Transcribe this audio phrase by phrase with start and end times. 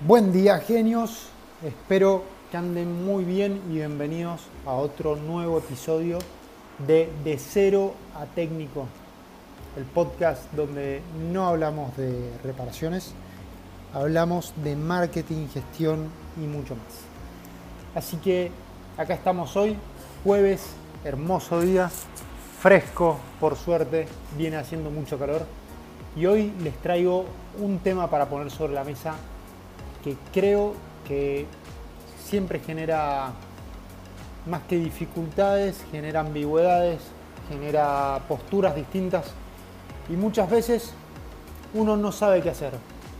[0.00, 1.26] Buen día genios,
[1.60, 6.20] espero que anden muy bien y bienvenidos a otro nuevo episodio
[6.86, 8.86] de De Cero a Técnico,
[9.76, 13.12] el podcast donde no hablamos de reparaciones,
[13.92, 17.96] hablamos de marketing, gestión y mucho más.
[17.96, 18.52] Así que
[18.96, 19.76] acá estamos hoy,
[20.22, 20.64] jueves,
[21.02, 21.90] hermoso día,
[22.60, 24.06] fresco por suerte,
[24.36, 25.44] viene haciendo mucho calor
[26.14, 27.24] y hoy les traigo
[27.60, 29.16] un tema para poner sobre la mesa
[30.32, 30.74] creo
[31.06, 31.46] que
[32.22, 33.32] siempre genera
[34.46, 37.00] más que dificultades, genera ambigüedades,
[37.48, 39.26] genera posturas distintas
[40.08, 40.92] y muchas veces
[41.74, 42.72] uno no sabe qué hacer.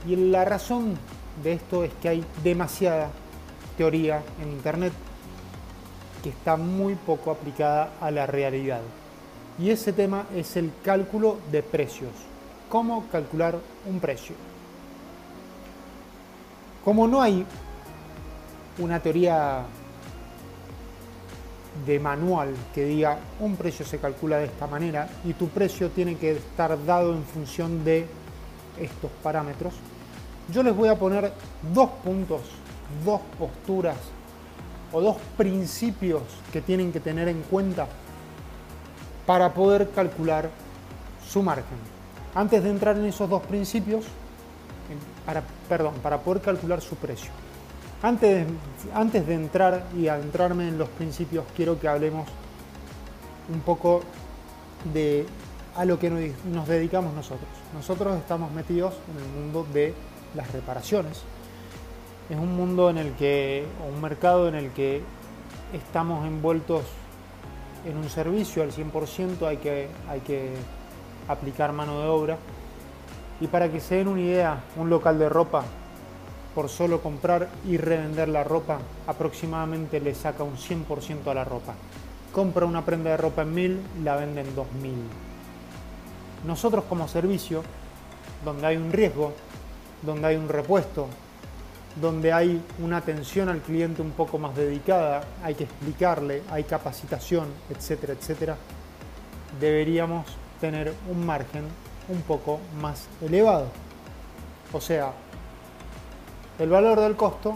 [0.07, 0.97] Y la razón
[1.43, 3.11] de esto es que hay demasiada
[3.77, 4.93] teoría en Internet
[6.23, 8.81] que está muy poco aplicada a la realidad.
[9.59, 12.13] Y ese tema es el cálculo de precios.
[12.69, 14.35] ¿Cómo calcular un precio?
[16.85, 17.45] Como no hay
[18.79, 19.65] una teoría
[21.87, 26.17] de manual que diga un precio se calcula de esta manera y tu precio tiene
[26.17, 28.07] que estar dado en función de
[28.81, 29.75] estos parámetros,
[30.53, 31.33] yo les voy a poner
[31.75, 32.41] dos puntos,
[33.05, 33.97] dos posturas
[34.93, 37.87] o dos principios que tienen que tener en cuenta
[39.27, 40.49] para poder calcular
[41.29, 41.77] su margen.
[42.35, 44.05] Antes de entrar en esos dos principios,
[45.29, 47.31] para, perdón, para poder calcular su precio.
[48.03, 48.47] Antes,
[48.95, 52.27] antes de entrar y adentrarme en los principios, quiero que hablemos
[53.53, 54.01] un poco
[54.91, 55.27] de
[55.77, 57.51] a lo que nos dedicamos nosotros.
[57.75, 59.93] Nosotros estamos metidos en el mundo de
[60.35, 61.21] las reparaciones.
[62.31, 65.03] Es un mundo en el que, o un mercado en el que
[65.75, 66.85] estamos envueltos
[67.85, 70.55] en un servicio al 100%, hay que, hay que
[71.29, 72.39] aplicar mano de obra
[73.41, 75.65] y para que se den una idea, un local de ropa,
[76.55, 81.75] por solo comprar y revender la ropa, aproximadamente le saca un 100% a la ropa.
[82.33, 84.95] Compra una prenda de ropa en 1000, la vende en 2000.
[86.47, 87.63] Nosotros como servicio,
[88.45, 89.33] donde hay un riesgo,
[90.03, 91.09] donde hay un repuesto,
[92.01, 97.49] donde hay una atención al cliente un poco más dedicada, hay que explicarle, hay capacitación,
[97.71, 98.57] etcétera, etcétera,
[99.61, 100.27] deberíamos
[100.61, 101.65] tener un margen
[102.09, 103.67] un poco más elevado.
[104.73, 105.13] O sea,
[106.59, 107.55] el valor del costo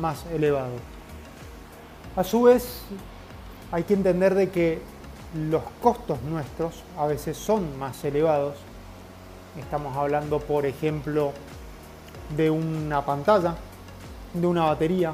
[0.00, 0.72] más elevado.
[2.16, 2.82] A su vez,
[3.72, 4.80] hay que entender de que
[5.34, 8.54] los costos nuestros a veces son más elevados.
[9.58, 11.32] Estamos hablando, por ejemplo,
[12.36, 13.56] de una pantalla,
[14.32, 15.12] de una batería,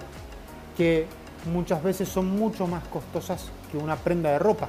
[0.76, 1.06] que
[1.50, 4.68] muchas veces son mucho más costosas que una prenda de ropa.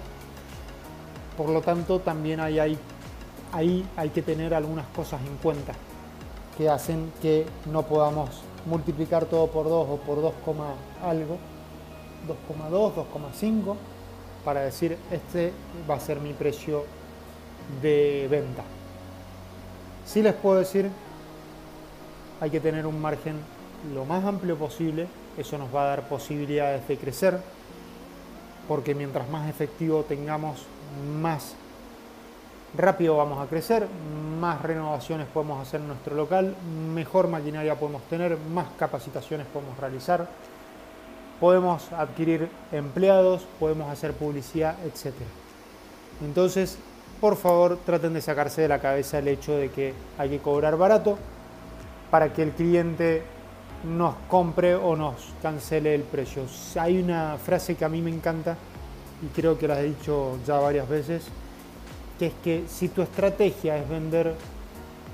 [1.37, 2.77] Por lo tanto, también hay, hay
[3.51, 5.73] ahí hay que tener algunas cosas en cuenta
[6.57, 8.29] que hacen que no podamos
[8.65, 10.33] multiplicar todo por 2 o por 2,
[11.03, 11.37] algo,
[12.49, 13.75] 2,2, 2,5,
[14.45, 15.53] para decir este
[15.89, 16.85] va a ser mi precio
[17.81, 18.63] de venta.
[20.05, 20.89] Si les puedo decir,
[22.39, 23.35] hay que tener un margen
[23.93, 25.07] lo más amplio posible,
[25.37, 27.39] eso nos va a dar posibilidades de crecer,
[28.67, 30.63] porque mientras más efectivo tengamos,
[31.19, 31.55] más
[32.77, 33.87] rápido vamos a crecer,
[34.39, 36.55] más renovaciones podemos hacer en nuestro local,
[36.93, 40.27] mejor maquinaria podemos tener, más capacitaciones podemos realizar,
[41.39, 45.13] podemos adquirir empleados, podemos hacer publicidad, etc.
[46.23, 46.77] Entonces,
[47.19, 50.77] por favor, traten de sacarse de la cabeza el hecho de que hay que cobrar
[50.77, 51.17] barato
[52.09, 53.23] para que el cliente
[53.83, 56.43] nos compre o nos cancele el precio.
[56.79, 58.55] Hay una frase que a mí me encanta
[59.23, 61.23] y creo que la he dicho ya varias veces,
[62.21, 64.35] que es que si tu estrategia es vender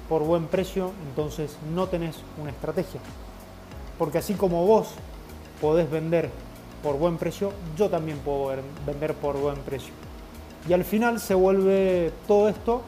[0.10, 3.00] por buen precio, entonces no tenés una estrategia.
[3.98, 4.90] Porque así como vos
[5.62, 6.30] podés vender
[6.84, 9.94] por buen precio, yo también puedo vender por buen precio.
[10.68, 12.82] Y al final se vuelve todo esto,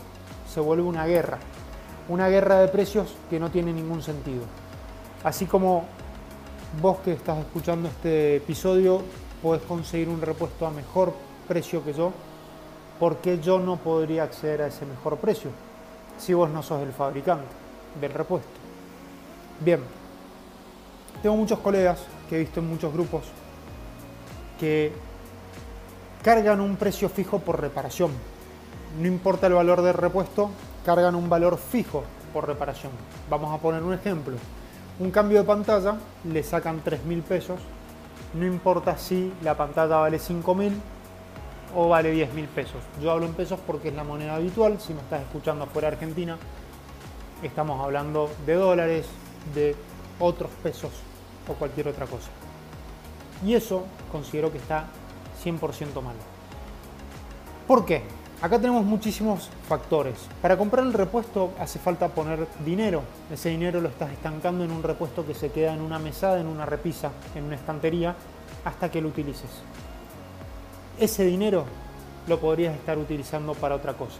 [0.53, 1.37] se vuelve una guerra.
[2.09, 4.43] Una guerra de precios que no tiene ningún sentido.
[5.23, 5.85] Así como
[6.81, 9.01] vos que estás escuchando este episodio
[9.41, 11.13] podés conseguir un repuesto a mejor
[11.47, 12.11] precio que yo,
[12.99, 15.49] ¿por qué yo no podría acceder a ese mejor precio
[16.17, 17.47] si vos no sos el fabricante
[17.99, 18.49] del repuesto?
[19.61, 19.81] Bien,
[21.23, 21.99] tengo muchos colegas
[22.29, 23.23] que he visto en muchos grupos
[24.59, 24.91] que
[26.23, 28.11] cargan un precio fijo por reparación.
[28.99, 30.49] No importa el valor del repuesto,
[30.85, 32.03] cargan un valor fijo
[32.33, 32.91] por reparación.
[33.29, 34.35] Vamos a poner un ejemplo.
[34.99, 37.59] Un cambio de pantalla le sacan 3 mil pesos.
[38.33, 40.73] No importa si la pantalla vale 5 mil
[41.75, 42.81] o vale 10 mil pesos.
[43.01, 44.79] Yo hablo en pesos porque es la moneda habitual.
[44.79, 46.37] Si me estás escuchando fuera de Argentina,
[47.43, 49.07] estamos hablando de dólares,
[49.53, 49.75] de
[50.19, 50.91] otros pesos
[51.47, 52.29] o cualquier otra cosa.
[53.45, 54.87] Y eso considero que está
[55.43, 56.15] 100% mal.
[57.67, 58.03] ¿Por qué?
[58.41, 60.17] Acá tenemos muchísimos factores.
[60.41, 63.03] Para comprar el repuesto hace falta poner dinero.
[63.31, 66.47] Ese dinero lo estás estancando en un repuesto que se queda en una mesada, en
[66.47, 68.15] una repisa, en una estantería,
[68.63, 69.49] hasta que lo utilices.
[70.99, 71.65] Ese dinero
[72.27, 74.19] lo podrías estar utilizando para otra cosa.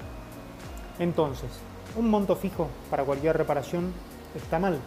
[0.97, 1.49] Entonces,
[1.95, 3.93] un monto fijo para cualquier reparación
[4.35, 4.79] está mal.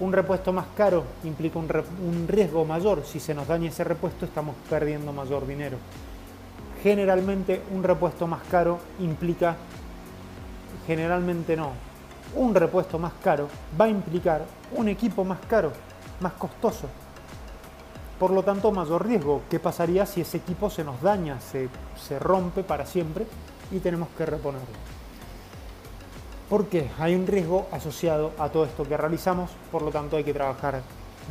[0.00, 3.04] Un repuesto más caro implica un, riesgo mayor.
[3.04, 5.78] Si se nos daña ese repuesto, estamos perdiendo mayor dinero
[6.84, 9.56] generalmente un repuesto más caro implica,
[10.86, 11.72] generalmente no,
[12.34, 13.48] un repuesto más caro
[13.80, 15.72] va a implicar un equipo más caro,
[16.20, 16.86] más costoso.
[18.18, 19.42] Por lo tanto, mayor riesgo.
[19.50, 21.68] ¿Qué pasaría si ese equipo se nos daña, se,
[22.00, 23.26] se rompe para siempre
[23.70, 24.66] y tenemos que reponerlo?
[26.48, 30.34] Porque hay un riesgo asociado a todo esto que realizamos, por lo tanto hay que
[30.34, 30.82] trabajar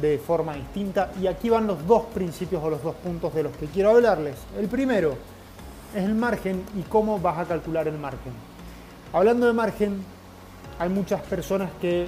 [0.02, 1.12] de forma distinta.
[1.22, 4.36] Y aquí van los dos principios o los dos puntos de los que quiero hablarles.
[4.58, 5.16] El primero,
[5.96, 8.34] es el margen y cómo vas a calcular el margen.
[9.12, 10.04] Hablando de margen,
[10.80, 12.08] hay muchas personas que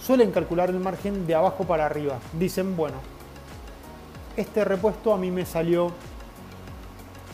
[0.00, 2.18] suelen calcular el margen de abajo para arriba.
[2.38, 2.96] Dicen, bueno,
[4.36, 5.90] este repuesto a mí me salió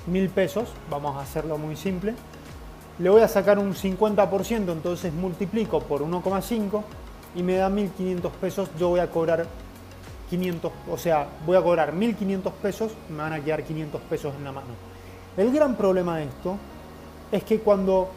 [0.06, 2.14] mil pesos, vamos a hacerlo muy simple.
[2.98, 6.82] Le voy a sacar un 50%, entonces multiplico por 1,5
[7.36, 8.70] y me da 1500 pesos.
[8.78, 9.46] Yo voy a cobrar
[10.30, 14.44] 500, o sea, voy a cobrar 1500 pesos, me van a quedar 500 pesos en
[14.44, 14.68] la mano.
[15.36, 16.56] El gran problema de esto
[17.30, 18.08] es que cuando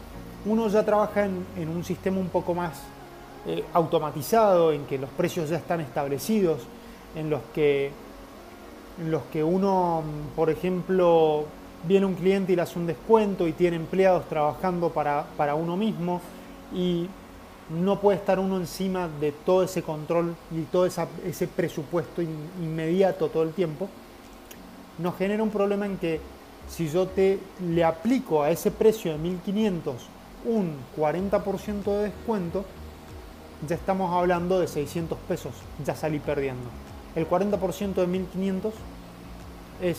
[0.44, 2.80] uno ya trabaja en, un sistema un poco más
[3.46, 6.62] eh, automatizado, en que los precios ya están establecidos,
[7.14, 7.92] en los que,
[8.98, 10.02] en los que uno,
[10.36, 11.46] por ejemplo,
[11.86, 16.20] viene un cliente y le hace un descuento y tiene empleados trabajando para, uno mismo
[16.74, 17.08] y
[17.70, 23.42] no puede estar uno encima de todo ese control y todo ese presupuesto inmediato todo
[23.42, 23.88] el tiempo,
[24.98, 26.20] nos genera un problema en que
[26.68, 29.94] si yo te le aplico a ese precio de 1500
[30.44, 32.64] un 40% de descuento,
[33.66, 35.52] ya estamos hablando de 600 pesos,
[35.84, 36.68] ya salí perdiendo.
[37.14, 38.74] El 40% de 1500
[39.82, 39.98] es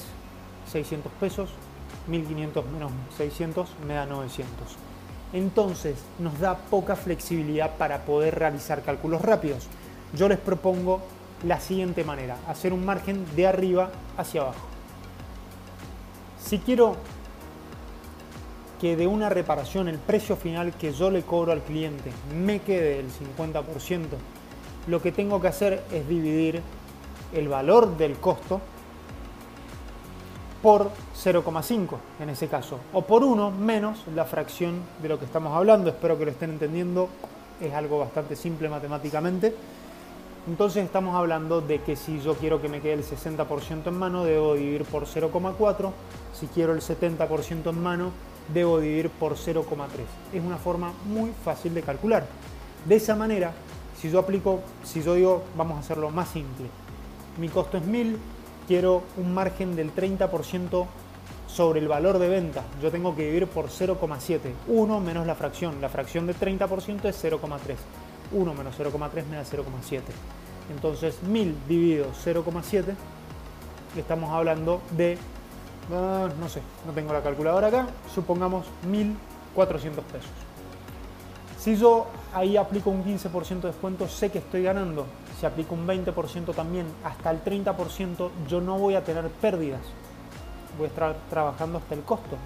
[0.72, 1.50] 600 pesos,
[2.08, 4.50] 1500 menos 600 me da 900.
[5.34, 9.68] Entonces nos da poca flexibilidad para poder realizar cálculos rápidos.
[10.16, 11.02] Yo les propongo
[11.46, 14.68] la siguiente manera, hacer un margen de arriba hacia abajo.
[16.40, 16.96] Si quiero
[18.80, 23.00] que de una reparación el precio final que yo le cobro al cliente me quede
[23.00, 23.64] el 50%,
[24.88, 26.62] lo que tengo que hacer es dividir
[27.34, 28.62] el valor del costo
[30.62, 30.90] por
[31.22, 35.90] 0,5 en ese caso, o por 1 menos la fracción de lo que estamos hablando.
[35.90, 37.10] Espero que lo estén entendiendo,
[37.60, 39.54] es algo bastante simple matemáticamente.
[40.48, 44.26] Entonces estamos hablando de que si yo quiero que me quede el 60% en mano,
[44.26, 45.92] debo dividir por 0,4.
[46.34, 48.12] Si quiero el 70% en mano,
[48.54, 49.88] debo dividir por 0,3.
[50.34, 52.26] Es una forma muy fácil de calcular.
[52.86, 53.54] De esa manera,
[54.00, 56.68] si yo aplico, si yo digo, vamos a hacerlo más simple.
[57.38, 58.18] Mi costo es 1000,
[58.68, 60.86] quiero un margen del 30%
[61.48, 62.64] sobre el valor de venta.
[62.82, 64.40] Yo tengo que dividir por 0,7.
[64.68, 65.82] 1 menos la fracción.
[65.82, 67.76] La fracción de 30% es 0,3.
[68.32, 70.02] 1 menos 0,3 me da 0,7.
[70.72, 72.94] Entonces 1000 dividido 0,7,
[73.98, 75.18] estamos hablando de,
[75.92, 80.30] ah, no sé, no tengo la calculadora acá, supongamos 1400 pesos.
[81.60, 85.06] Si yo ahí aplico un 15% de descuento, sé que estoy ganando.
[85.40, 89.82] Si aplico un 20% también, hasta el 30%, yo no voy a tener pérdidas.
[90.78, 92.38] Voy a estar trabajando hasta el costo.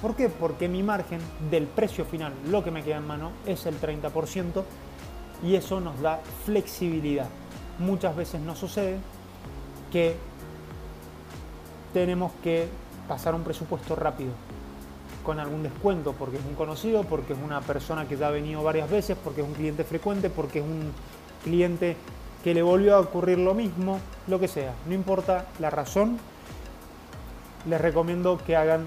[0.00, 0.28] ¿Por qué?
[0.28, 1.20] Porque mi margen
[1.50, 4.64] del precio final, lo que me queda en mano, es el 30%
[5.44, 7.28] y eso nos da flexibilidad.
[7.78, 8.98] Muchas veces nos sucede
[9.92, 10.16] que
[11.92, 12.68] tenemos que
[13.06, 14.30] pasar un presupuesto rápido
[15.24, 18.62] con algún descuento porque es un conocido, porque es una persona que ya ha venido
[18.62, 20.92] varias veces, porque es un cliente frecuente, porque es un
[21.44, 21.96] cliente
[22.42, 24.72] que le volvió a ocurrir lo mismo, lo que sea.
[24.86, 26.18] No importa la razón,
[27.66, 28.86] les recomiendo que hagan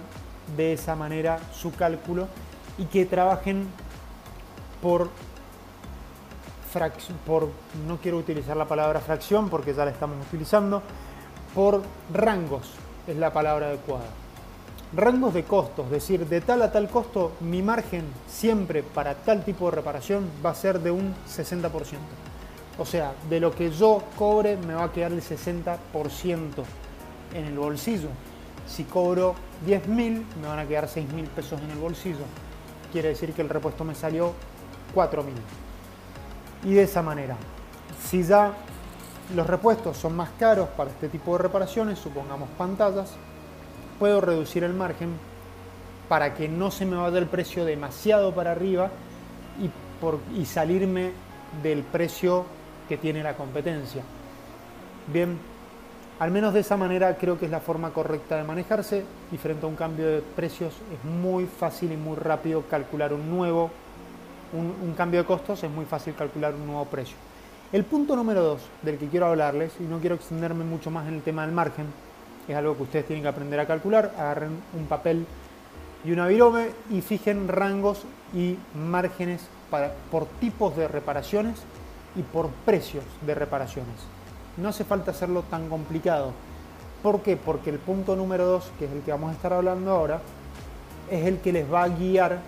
[0.58, 2.28] de esa manera su cálculo
[2.78, 3.68] y que trabajen
[4.82, 5.10] por
[7.26, 7.50] por,
[7.88, 10.82] no quiero utilizar la palabra fracción porque ya la estamos utilizando,
[11.54, 11.82] por
[12.14, 12.70] rangos
[13.08, 14.06] es la palabra adecuada.
[14.94, 19.44] Rangos de costos, es decir, de tal a tal costo, mi margen siempre para tal
[19.44, 21.70] tipo de reparación va a ser de un 60%.
[22.78, 25.78] O sea, de lo que yo cobre me va a quedar el 60%
[27.34, 28.10] en el bolsillo.
[28.68, 32.26] Si cobro 10.000, me van a quedar 6.000 pesos en el bolsillo.
[32.92, 34.34] Quiere decir que el repuesto me salió
[34.94, 35.24] 4.000
[36.66, 37.38] y de esa manera.
[38.04, 38.54] Si ya
[39.36, 43.14] los repuestos son más caros para este tipo de reparaciones, supongamos pantallas,
[44.00, 45.10] puedo reducir el margen
[46.10, 48.90] para que no se me vaya el precio demasiado para arriba
[50.36, 51.12] y salirme
[51.64, 52.46] del precio
[52.88, 54.04] que tiene la competencia.
[55.12, 55.38] Bien,
[56.20, 59.66] al menos de esa manera creo que es la forma correcta de manejarse y frente
[59.66, 63.70] a un cambio de precios es muy fácil y muy rápido calcular un nuevo,
[64.54, 67.18] un, cambio de costos, es muy fácil calcular un nuevo precio.
[67.74, 71.16] El punto número dos del que quiero hablarles, y no quiero extenderme mucho más en
[71.16, 71.88] el tema del margen,
[72.48, 75.26] es algo que ustedes tienen que aprender a calcular, agarren un papel
[76.06, 81.56] y una virome y fijen rangos y márgenes para, por tipos de reparaciones
[82.16, 83.96] y por precios de reparaciones.
[84.58, 86.32] No hace falta hacerlo tan complicado.
[87.04, 87.38] ¿Por qué?
[87.38, 90.22] Porque el punto número 2, que es el que vamos a estar hablando ahora,
[91.12, 92.40] es el que les va a guiar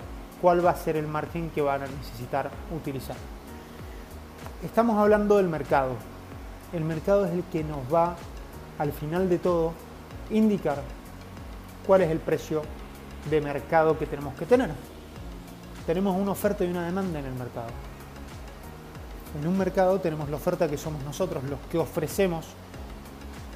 [0.42, 3.16] cuál va a ser el margen que van a necesitar utilizar.
[4.64, 5.92] Estamos hablando del mercado.
[6.74, 8.16] El mercado es el que nos va,
[8.80, 9.74] al final de todo,
[10.32, 10.82] indicar
[11.86, 12.64] cuál es el precio
[13.30, 14.72] de mercado que tenemos que tener.
[15.86, 17.68] Tenemos una oferta y una demanda en el mercado.
[19.36, 22.46] En un mercado tenemos la oferta que somos nosotros, los que ofrecemos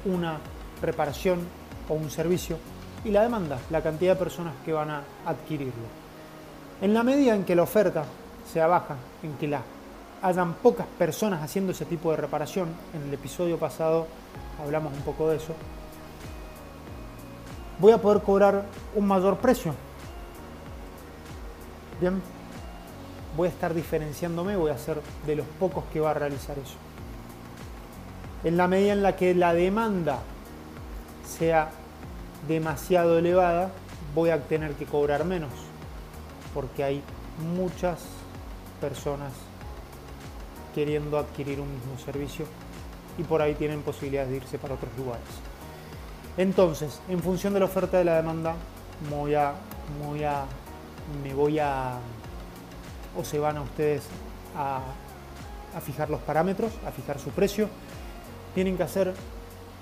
[0.04, 0.38] una
[0.80, 1.40] reparación
[1.88, 2.58] o un servicio,
[3.04, 6.02] y la demanda, la cantidad de personas que van a adquirirlo.
[6.80, 8.04] En la medida en que la oferta
[8.52, 9.62] sea baja, en que la,
[10.22, 14.06] hayan pocas personas haciendo ese tipo de reparación, en el episodio pasado
[14.62, 15.54] hablamos un poco de eso,
[17.78, 18.64] voy a poder cobrar
[18.94, 19.74] un mayor precio.
[22.00, 22.22] Bien,
[23.36, 26.76] voy a estar diferenciándome, voy a ser de los pocos que va a realizar eso.
[28.44, 30.18] En la medida en la que la demanda
[31.26, 31.70] sea
[32.48, 33.70] demasiado elevada,
[34.14, 35.50] voy a tener que cobrar menos,
[36.52, 37.02] porque hay
[37.56, 38.00] muchas
[38.80, 39.32] personas
[40.74, 42.46] queriendo adquirir un mismo servicio
[43.18, 45.24] y por ahí tienen posibilidades de irse para otros lugares.
[46.36, 48.54] Entonces, en función de la oferta de la demanda,
[49.10, 49.52] voy a,
[50.04, 50.44] voy a,
[51.22, 51.98] me voy a
[53.16, 54.02] o se van a ustedes
[54.56, 54.80] a,
[55.80, 57.68] fijar los parámetros, a fijar su precio.
[58.54, 59.14] Tienen que hacer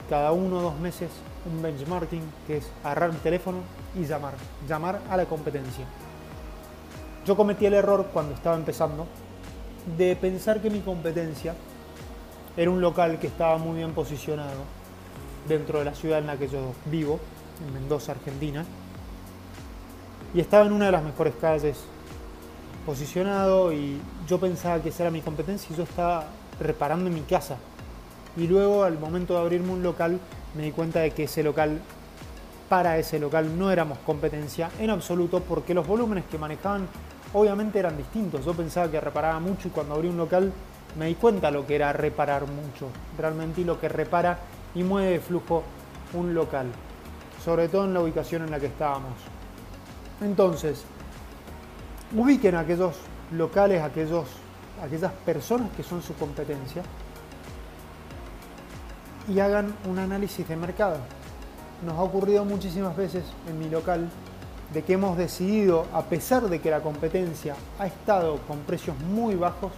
[0.09, 1.11] cada uno o dos meses
[1.47, 3.59] un benchmarking, que es agarrar el teléfono
[3.99, 4.35] y llamar,
[4.69, 5.85] llamar a la competencia.
[7.27, 9.07] Yo cometí el error cuando estaba empezando
[9.97, 11.55] de pensar que mi competencia
[12.57, 14.65] era un local que estaba muy bien posicionado
[15.49, 17.19] dentro de la ciudad en la que yo vivo,
[17.67, 18.65] en Mendoza, Argentina,
[20.35, 21.79] y estaba en una de las mejores calles
[22.91, 26.25] posicionado y yo pensaba que esa era mi competencia y yo estaba
[26.59, 27.57] reparando en mi casa.
[28.37, 30.19] Y luego al momento de abrirme un local
[30.57, 31.79] me di cuenta de que ese local,
[32.69, 36.89] para ese local no éramos competencia en absoluto porque los volúmenes que manejaban
[37.33, 38.45] obviamente eran distintos.
[38.45, 40.53] Yo pensaba que reparaba mucho y cuando abrí un local
[40.99, 44.41] me di cuenta lo que era reparar mucho, realmente y lo que repara
[44.75, 45.63] y mueve flujo
[46.13, 46.67] un local,
[47.45, 49.15] sobre todo en la ubicación en la que estábamos.
[50.21, 50.85] Entonces,
[52.15, 52.97] ubiquen a aquellos
[53.33, 54.27] locales, aquellos,
[54.83, 56.83] aquellas personas que son su competencia
[59.29, 60.97] y hagan un análisis de mercado.
[61.85, 64.11] Nos ha ocurrido muchísimas veces en mi local
[64.73, 69.35] de que hemos decidido, a pesar de que la competencia ha estado con precios muy
[69.35, 69.73] bajos,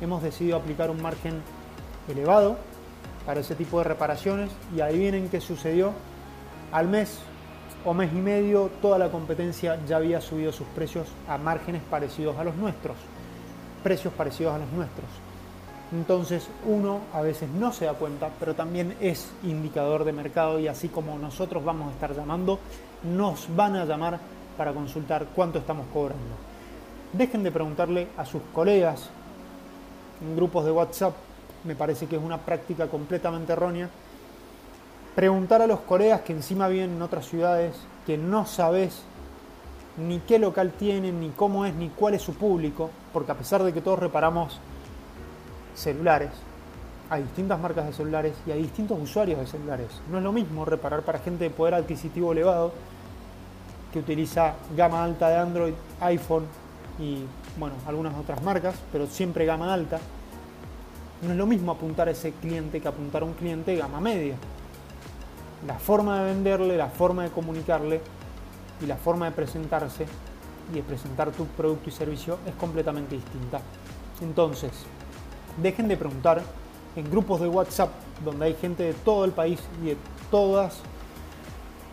[0.00, 1.42] hemos decidido aplicar un margen
[2.08, 2.56] elevado
[3.26, 5.92] para ese tipo de reparaciones y adivinen qué sucedió.
[6.72, 7.18] Al mes
[7.88, 12.36] o mes y medio toda la competencia ya había subido sus precios a márgenes parecidos
[12.36, 12.98] a los nuestros,
[13.82, 15.08] precios parecidos a los nuestros.
[15.90, 20.68] Entonces uno a veces no se da cuenta, pero también es indicador de mercado y
[20.68, 22.58] así como nosotros vamos a estar llamando,
[23.04, 24.18] nos van a llamar
[24.58, 26.36] para consultar cuánto estamos cobrando.
[27.14, 29.08] Dejen de preguntarle a sus colegas
[30.20, 31.14] en grupos de WhatsApp,
[31.64, 33.88] me parece que es una práctica completamente errónea
[35.18, 37.74] preguntar a los colegas que encima viven en otras ciudades,
[38.06, 39.02] que no sabes
[39.96, 43.64] ni qué local tienen, ni cómo es, ni cuál es su público, porque a pesar
[43.64, 44.60] de que todos reparamos
[45.74, 46.30] celulares,
[47.10, 49.88] hay distintas marcas de celulares y hay distintos usuarios de celulares.
[50.08, 52.70] No es lo mismo reparar para gente de poder adquisitivo elevado
[53.92, 56.44] que utiliza gama alta de Android, iPhone
[57.00, 57.24] y
[57.58, 59.98] bueno, algunas otras marcas, pero siempre gama alta.
[61.22, 64.36] No es lo mismo apuntar a ese cliente que apuntar a un cliente gama media
[65.66, 68.00] la forma de venderle, la forma de comunicarle
[68.80, 70.06] y la forma de presentarse
[70.70, 73.60] y de presentar tu producto y servicio es completamente distinta.
[74.20, 74.72] Entonces,
[75.60, 76.42] dejen de preguntar
[76.96, 77.90] en grupos de WhatsApp
[78.24, 79.96] donde hay gente de todo el país y de
[80.30, 80.80] todas,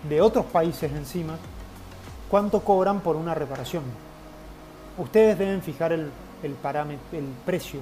[0.07, 1.37] de otros países encima,
[2.29, 3.83] cuánto cobran por una reparación.
[4.97, 6.55] Ustedes deben fijar el, el,
[7.11, 7.81] el precio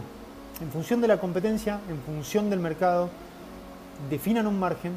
[0.61, 3.09] En función de la competencia, en función del mercado,
[4.09, 4.93] definan un margen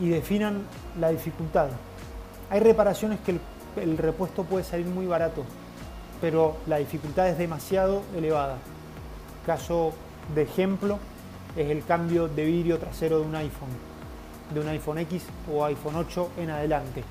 [0.00, 0.62] y definan
[0.98, 1.68] la dificultad.
[2.50, 3.38] Hay reparaciones que
[3.80, 5.44] el, repuesto puede salir muy barato,
[6.20, 8.56] pero la dificultad es demasiado elevada.
[9.46, 9.92] Caso
[10.34, 10.98] de ejemplo
[11.56, 13.70] es el cambio de vidrio trasero de un iPhone,
[14.52, 17.04] de un iPhone X o iPhone 8 en adelante.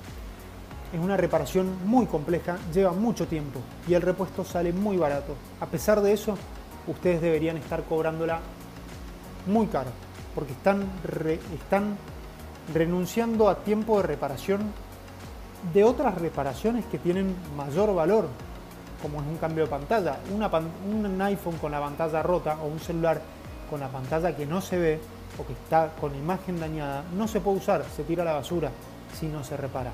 [0.92, 5.34] Es una reparación muy compleja, lleva mucho tiempo y el repuesto sale muy barato.
[5.60, 6.38] A pesar de eso,
[6.86, 8.40] ustedes deberían estar cobrándola
[9.46, 9.90] muy caro,
[10.34, 10.84] porque están,
[11.52, 11.96] están
[12.72, 14.72] renunciando a tiempo de reparación
[15.72, 18.28] de otras reparaciones que tienen mayor valor,
[19.02, 20.18] como es un cambio de pantalla.
[20.32, 23.20] un iPhone con la pantalla rota o un celular
[23.70, 25.00] con la pantalla que no se ve
[25.38, 28.70] o que está con imagen dañada, no se puede usar, se tira a la basura
[29.18, 29.90] si no se repara.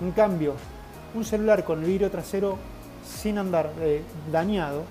[0.00, 0.54] En cambio,
[1.14, 2.58] un celular con el vidrio trasero
[3.04, 4.84] sin andar eh, dañado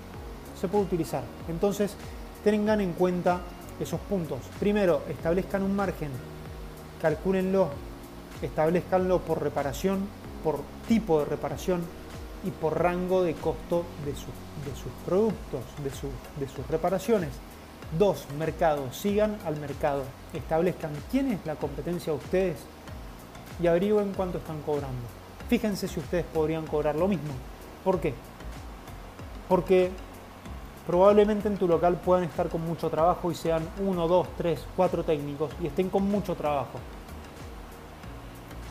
[0.60, 1.22] se puede utilizar.
[1.48, 1.96] Entonces,
[2.44, 3.40] tengan en cuenta
[3.80, 4.38] esos puntos.
[4.58, 6.10] Primero, establezcan un margen,
[7.00, 7.68] calcúlenlo,
[8.42, 10.06] establezcanlo por reparación,
[10.42, 11.82] por tipo de reparación
[12.44, 17.30] y por rango de costo de, sus productos, de, sus reparaciones.
[17.98, 18.92] Dos, mercado.
[18.92, 20.04] Sigan al mercado.
[20.32, 22.56] Establezcan quién es la competencia de ustedes
[23.60, 25.02] y averigüen cuánto están cobrando.
[25.48, 27.32] Fíjense si ustedes podrían cobrar lo mismo.
[27.84, 28.14] ¿Por qué?
[29.48, 29.90] Porque
[30.90, 35.04] probablemente en tu local puedan estar con mucho trabajo y sean uno, dos, tres, cuatro
[35.04, 36.80] técnicos y estén con mucho trabajo.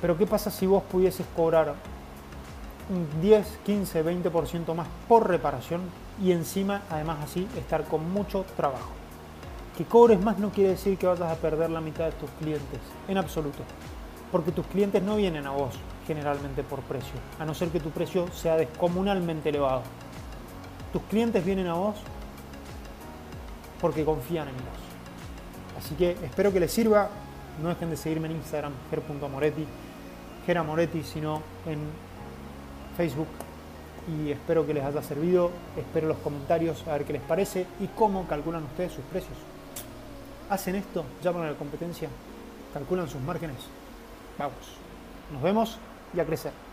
[0.01, 1.75] Pero ¿qué pasa si vos pudieses cobrar
[2.89, 5.79] un 10, 15, 20% más por reparación
[6.21, 8.91] y encima, además así, estar con mucho trabajo?
[9.77, 12.81] Que cobres más no quiere decir que vayas a perder la mitad de tus clientes,
[13.07, 13.63] en absoluto
[14.29, 15.73] porque tus clientes no vienen a vos
[16.05, 19.81] generalmente por precio, a no ser que tu precio sea descomunalmente elevado.
[20.91, 21.96] Tus clientes vienen a vos
[23.79, 24.79] porque confían en vos.
[25.77, 27.10] Así que espero que les sirva.
[27.62, 29.65] No dejen de seguirme en Instagram, ger.moretti,
[30.45, 31.80] geramoretti, sino en
[32.97, 33.28] Facebook.
[34.08, 35.52] Y espero que les haya servido.
[35.78, 39.38] Espero los comentarios a ver qué les parece y cómo calculan ustedes sus precios.
[40.49, 41.06] ¿Hacen esto?
[41.21, 42.10] ¿Llaman a la competencia?
[42.73, 43.58] ¿Calculan sus márgenes?
[44.38, 44.56] Vamos.
[45.32, 45.78] Nos vemos
[46.13, 46.68] y a crecer.